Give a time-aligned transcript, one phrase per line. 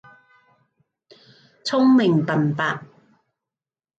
[1.63, 2.81] 聰明笨伯